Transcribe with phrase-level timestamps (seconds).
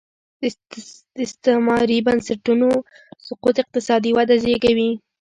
[0.41, 0.43] د
[1.25, 2.67] استعماري بنسټونو
[3.27, 4.91] سقوط اقتصادي وده وزېږوي.